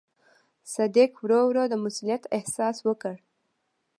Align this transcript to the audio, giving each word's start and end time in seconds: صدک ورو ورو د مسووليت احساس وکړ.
صدک 0.73 1.11
ورو 1.19 1.41
ورو 1.49 1.63
د 1.69 1.73
مسووليت 1.83 2.23
احساس 2.37 2.77
وکړ. 2.87 3.15